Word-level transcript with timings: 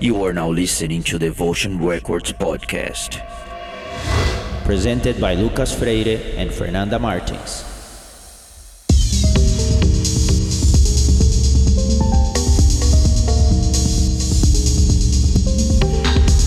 You 0.00 0.24
are 0.24 0.32
now 0.32 0.48
listening 0.48 1.02
to 1.02 1.18
Devotion 1.18 1.78
Records 1.78 2.32
podcast. 2.32 3.20
Presented 4.64 5.20
by 5.20 5.34
Lucas 5.34 5.78
Freire 5.78 6.18
and 6.38 6.50
Fernanda 6.50 6.98
Martins. 6.98 7.66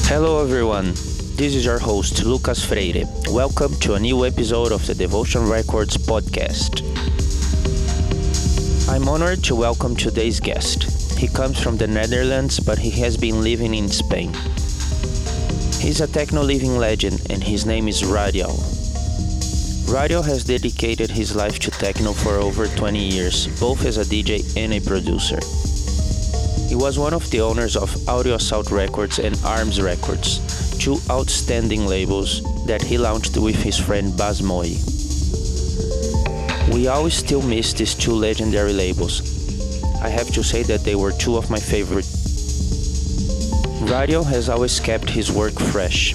Hello 0.09 0.41
everyone, 0.43 0.95
this 1.35 1.53
is 1.53 1.63
your 1.63 1.77
host 1.77 2.25
Lucas 2.25 2.65
Freire. 2.65 3.05
Welcome 3.29 3.75
to 3.81 3.93
a 3.93 3.99
new 3.99 4.25
episode 4.25 4.71
of 4.71 4.83
the 4.87 4.95
Devotion 4.95 5.47
Records 5.47 5.95
podcast. 5.95 6.81
I'm 8.89 9.07
honored 9.07 9.43
to 9.43 9.55
welcome 9.55 9.95
today's 9.95 10.39
guest. 10.39 10.92
He 11.23 11.29
comes 11.29 11.57
from 11.57 11.77
the 11.77 11.87
Netherlands, 11.87 12.59
but 12.59 12.77
he 12.77 12.89
has 12.99 13.15
been 13.15 13.41
living 13.41 13.73
in 13.73 13.87
Spain. 13.87 14.33
He's 15.79 16.01
a 16.01 16.05
techno 16.05 16.41
living 16.41 16.77
legend, 16.77 17.21
and 17.29 17.41
his 17.41 17.65
name 17.65 17.87
is 17.87 18.03
Radial. 18.03 18.61
Radial 19.87 20.21
has 20.21 20.43
dedicated 20.43 21.09
his 21.09 21.33
life 21.33 21.59
to 21.59 21.71
techno 21.71 22.11
for 22.11 22.35
over 22.35 22.67
20 22.67 22.99
years, 22.99 23.47
both 23.57 23.85
as 23.85 23.97
a 23.97 24.03
DJ 24.03 24.43
and 24.57 24.73
a 24.73 24.81
producer. 24.81 25.39
He 26.67 26.75
was 26.75 26.99
one 26.99 27.13
of 27.13 27.31
the 27.31 27.39
owners 27.39 27.77
of 27.77 27.95
Audio 28.09 28.35
Assault 28.35 28.69
Records 28.69 29.19
and 29.19 29.39
Arms 29.45 29.81
Records, 29.81 30.41
two 30.77 30.97
outstanding 31.09 31.85
labels 31.87 32.43
that 32.65 32.81
he 32.83 32.97
launched 32.97 33.37
with 33.37 33.55
his 33.55 33.79
friend 33.79 34.17
Bas 34.17 34.41
Mooy. 34.41 34.75
We 36.73 36.89
always 36.89 37.13
still 37.13 37.41
miss 37.41 37.71
these 37.71 37.95
two 37.95 38.11
legendary 38.11 38.73
labels, 38.73 39.32
I 40.03 40.09
have 40.09 40.31
to 40.31 40.43
say 40.43 40.63
that 40.63 40.83
they 40.83 40.95
were 40.95 41.13
two 41.13 41.37
of 41.37 41.49
my 41.49 41.57
favorite. 41.57 42.05
Radial 43.89 44.25
has 44.25 44.49
always 44.49 44.77
kept 44.81 45.09
his 45.09 45.31
work 45.31 45.53
fresh. 45.53 46.13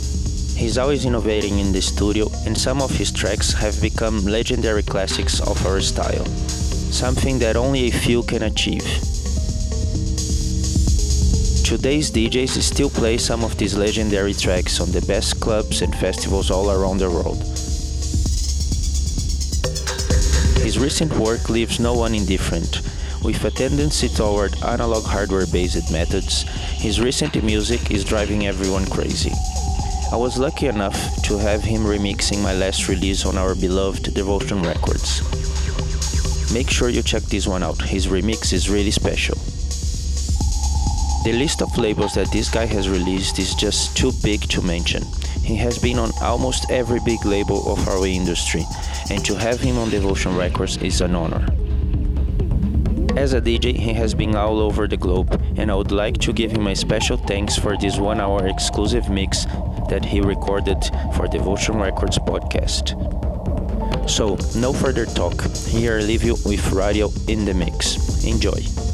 He's 0.54 0.76
always 0.76 1.06
innovating 1.06 1.58
in 1.58 1.72
the 1.72 1.80
studio, 1.80 2.30
and 2.44 2.56
some 2.56 2.82
of 2.82 2.90
his 2.90 3.10
tracks 3.10 3.54
have 3.54 3.80
become 3.80 4.26
legendary 4.26 4.82
classics 4.82 5.40
of 5.40 5.64
our 5.66 5.80
style, 5.80 6.26
something 6.92 7.38
that 7.38 7.56
only 7.56 7.88
a 7.88 7.90
few 7.90 8.22
can 8.24 8.42
achieve. 8.42 8.84
Today's 11.64 12.10
DJs 12.10 12.60
still 12.60 12.90
play 12.90 13.16
some 13.16 13.42
of 13.42 13.56
these 13.56 13.74
legendary 13.74 14.34
tracks 14.34 14.80
on 14.80 14.92
the 14.92 15.00
best 15.08 15.40
clubs 15.40 15.80
and 15.80 15.94
festivals 15.94 16.50
all 16.50 16.70
around 16.70 16.98
the 16.98 17.10
world. 17.10 17.38
His 20.62 20.78
recent 20.78 21.16
work 21.16 21.48
leaves 21.48 21.80
no 21.80 21.94
one 21.94 22.14
indifferent 22.14 22.82
with 23.22 23.44
a 23.44 23.50
tendency 23.50 24.08
toward 24.08 24.56
analog 24.64 25.04
hardware 25.04 25.46
based 25.46 25.90
methods, 25.92 26.42
his 26.80 27.00
recent 27.00 27.42
music 27.42 27.90
is 27.90 28.04
driving 28.04 28.46
everyone 28.46 28.86
crazy. 28.86 29.32
I 30.10 30.16
was 30.16 30.38
lucky 30.38 30.66
enough 30.66 31.22
to 31.24 31.36
have 31.38 31.62
him 31.62 31.82
remixing 31.82 32.42
my 32.42 32.54
last 32.54 32.88
release 32.88 33.26
on 33.26 33.36
our 33.36 33.54
beloved 33.54 34.14
Devotion 34.14 34.62
Records. 34.62 35.22
Make 36.52 36.70
sure 36.70 36.88
you 36.88 37.02
check 37.02 37.22
this 37.24 37.46
one 37.46 37.62
out, 37.62 37.82
his 37.82 38.06
remix 38.06 38.52
is 38.52 38.70
really 38.70 38.90
special. 38.90 39.36
The 41.24 41.36
list 41.36 41.60
of 41.60 41.76
labels 41.76 42.14
that 42.14 42.32
this 42.32 42.48
guy 42.48 42.64
has 42.64 42.88
released 42.88 43.38
is 43.38 43.54
just 43.54 43.96
too 43.96 44.12
big 44.22 44.40
to 44.48 44.62
mention. 44.62 45.02
He 45.42 45.56
has 45.56 45.78
been 45.78 45.98
on 45.98 46.10
almost 46.22 46.70
every 46.70 47.00
big 47.04 47.24
label 47.26 47.70
of 47.70 47.86
our 47.88 48.06
industry, 48.06 48.64
and 49.10 49.22
to 49.26 49.34
have 49.34 49.60
him 49.60 49.76
on 49.76 49.90
Devotion 49.90 50.36
Records 50.36 50.78
is 50.78 51.00
an 51.00 51.14
honor. 51.14 51.46
As 53.18 53.32
a 53.32 53.40
DJ, 53.40 53.76
he 53.76 53.92
has 53.94 54.14
been 54.14 54.36
all 54.36 54.60
over 54.60 54.86
the 54.86 54.96
globe, 54.96 55.42
and 55.56 55.72
I 55.72 55.74
would 55.74 55.90
like 55.90 56.18
to 56.18 56.32
give 56.32 56.52
him 56.52 56.68
a 56.68 56.76
special 56.76 57.16
thanks 57.16 57.56
for 57.56 57.76
this 57.76 57.98
one 57.98 58.20
hour 58.20 58.46
exclusive 58.46 59.10
mix 59.10 59.44
that 59.90 60.04
he 60.04 60.20
recorded 60.20 60.78
for 61.16 61.26
Devotion 61.26 61.80
Records 61.80 62.16
podcast. 62.16 62.94
So, 64.08 64.38
no 64.56 64.72
further 64.72 65.04
talk. 65.04 65.42
Here 65.66 65.98
I 65.98 66.02
leave 66.02 66.22
you 66.22 66.36
with 66.46 66.70
Radial 66.70 67.12
in 67.26 67.44
the 67.44 67.54
mix. 67.54 68.24
Enjoy. 68.24 68.87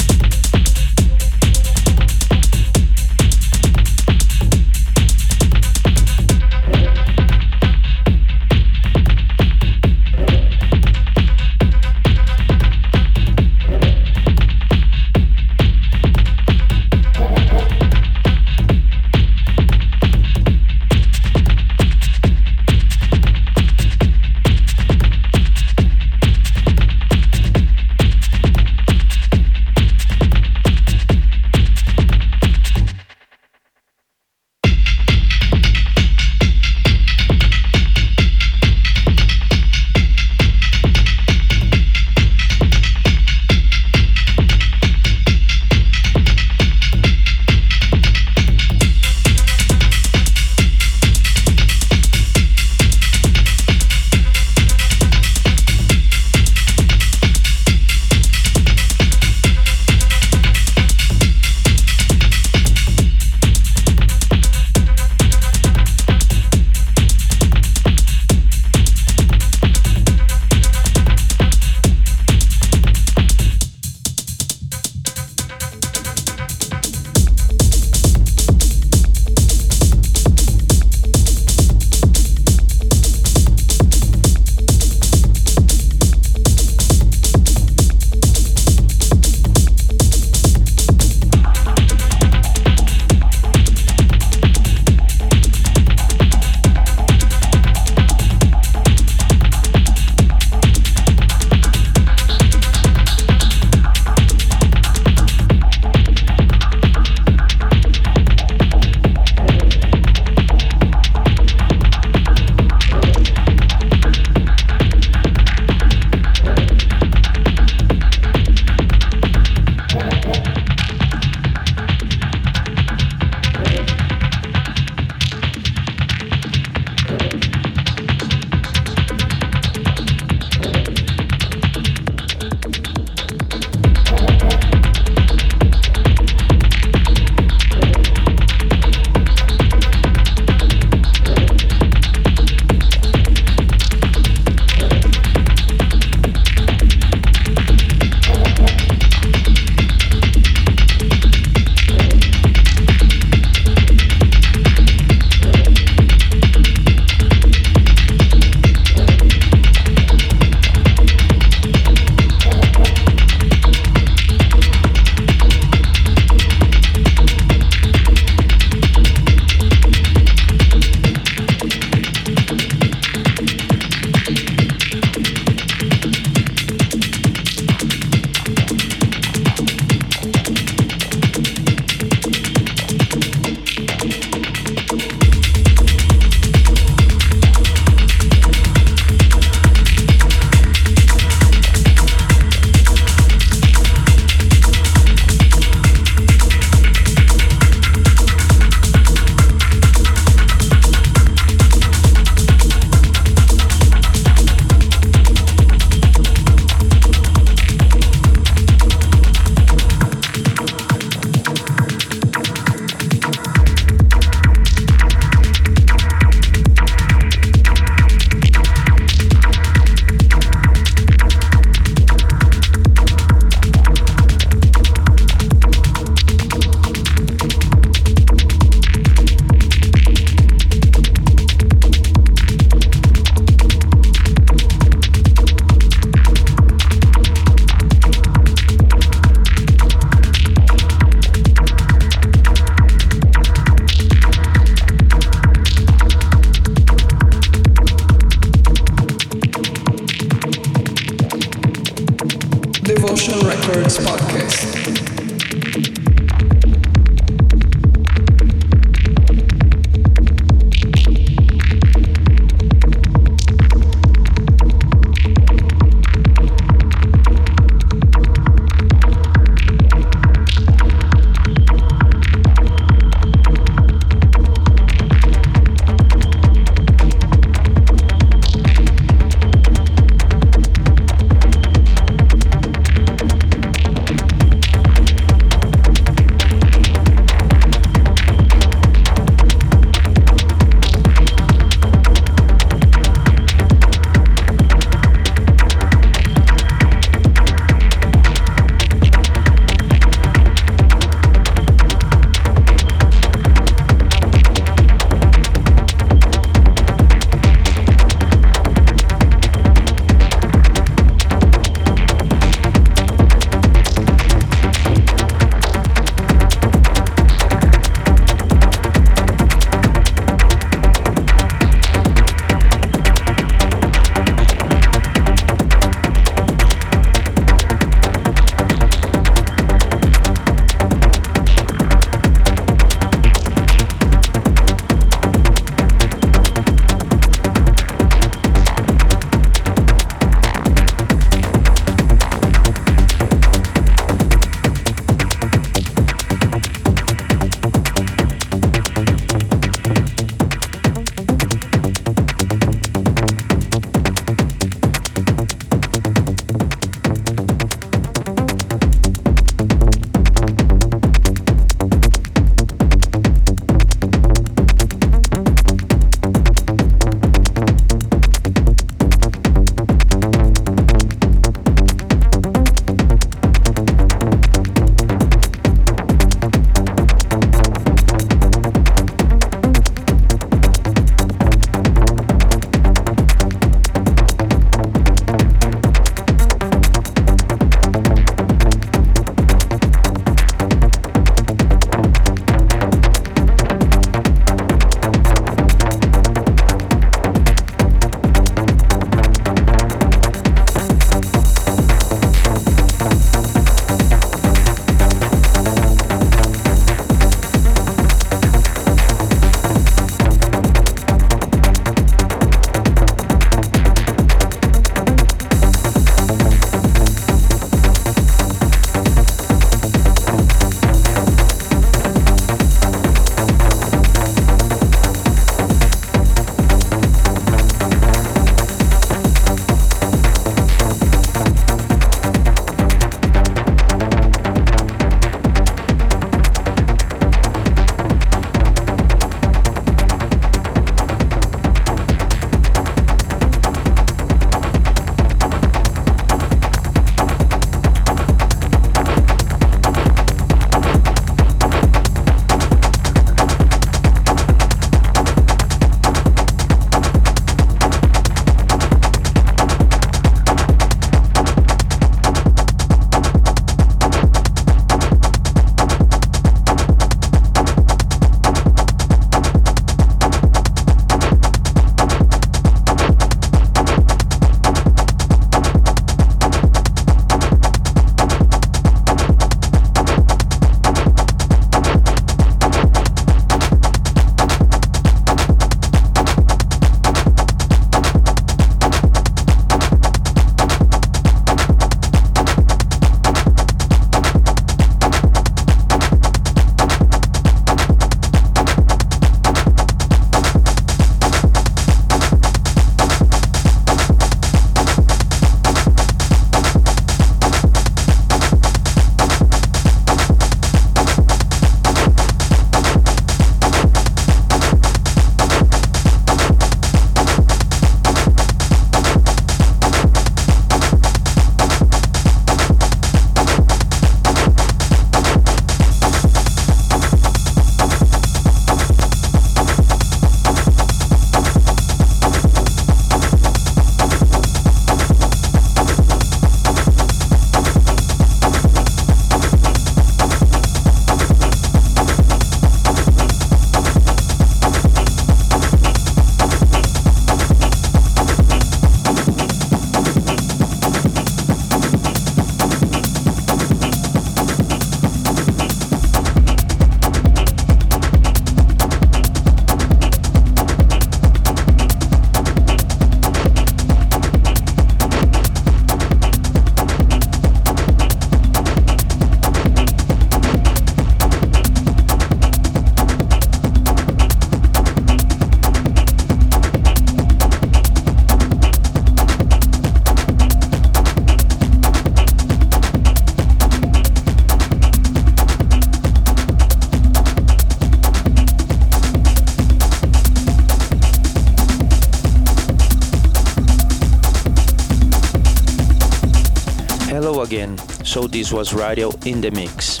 So 598.08 598.26
this 598.26 598.54
was 598.54 598.72
Radial 598.72 599.14
in 599.26 599.42
the 599.42 599.50
Mix. 599.50 600.00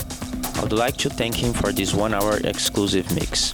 I'd 0.62 0.72
like 0.72 0.96
to 0.96 1.10
thank 1.10 1.34
him 1.34 1.52
for 1.52 1.72
this 1.72 1.92
one 1.92 2.14
hour 2.14 2.38
exclusive 2.38 3.14
mix. 3.14 3.52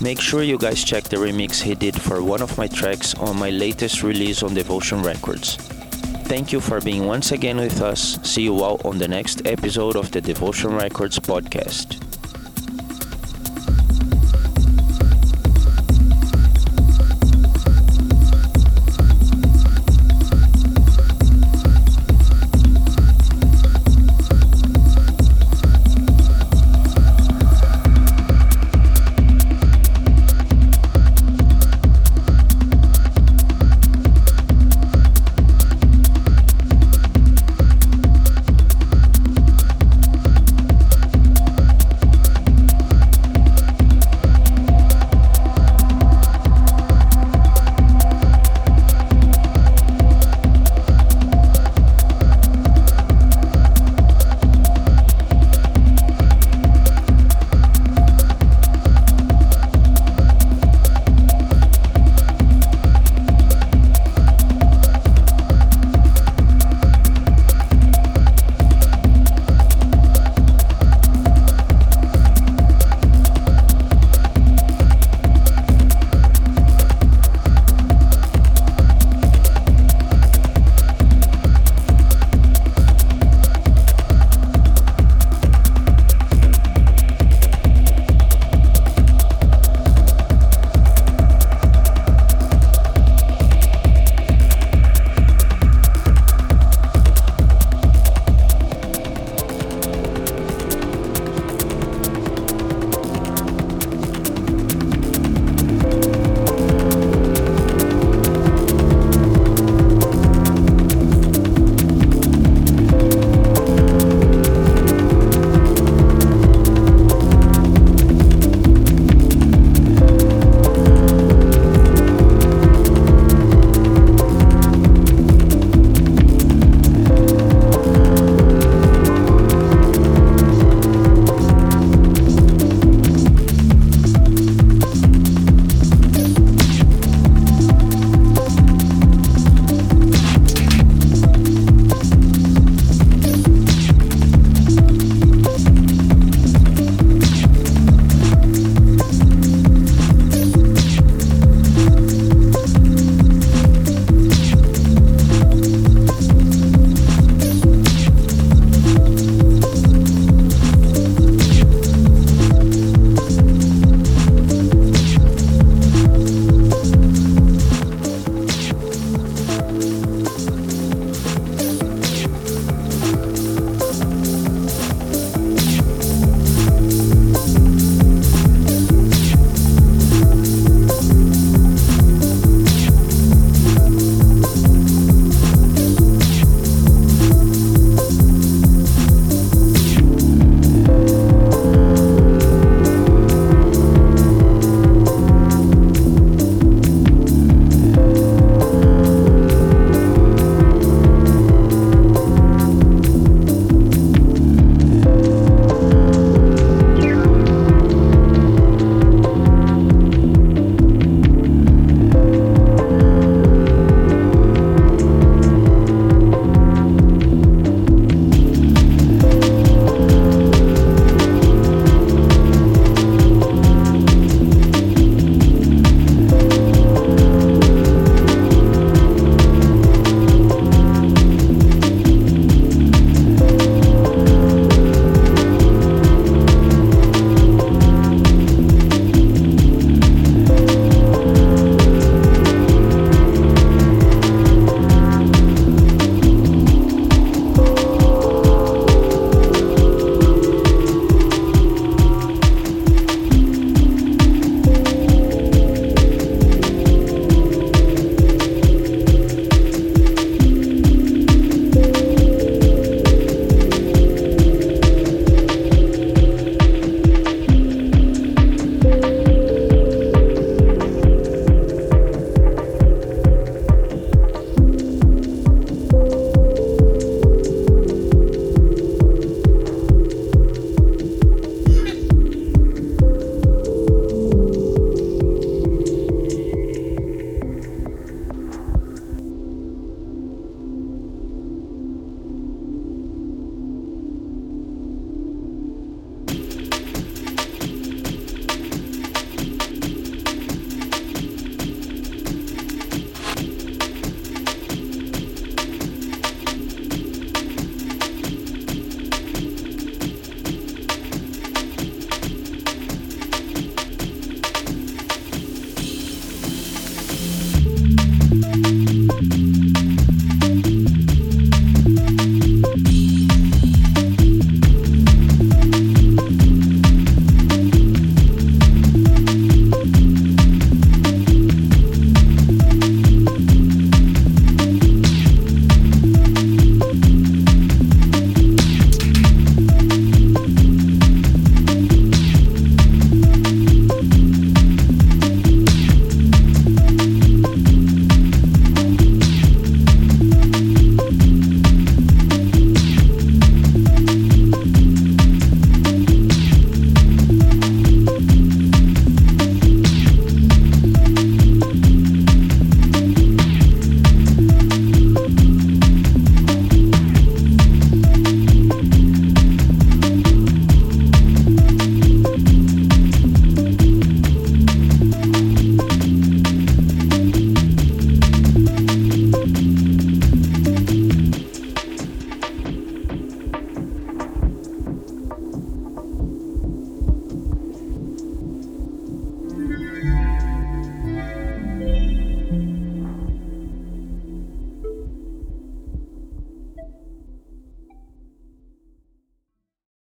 Make 0.00 0.20
sure 0.20 0.44
you 0.44 0.56
guys 0.56 0.84
check 0.84 1.02
the 1.02 1.16
remix 1.16 1.60
he 1.60 1.74
did 1.74 2.00
for 2.00 2.22
one 2.22 2.42
of 2.42 2.56
my 2.56 2.68
tracks 2.68 3.12
on 3.14 3.36
my 3.36 3.50
latest 3.50 4.04
release 4.04 4.44
on 4.44 4.54
Devotion 4.54 5.02
Records. 5.02 5.56
Thank 6.26 6.52
you 6.52 6.60
for 6.60 6.80
being 6.80 7.06
once 7.06 7.32
again 7.32 7.56
with 7.56 7.82
us. 7.82 8.20
See 8.22 8.42
you 8.42 8.62
all 8.62 8.80
on 8.84 8.98
the 8.98 9.08
next 9.08 9.48
episode 9.48 9.96
of 9.96 10.12
the 10.12 10.20
Devotion 10.20 10.76
Records 10.76 11.18
podcast. 11.18 12.01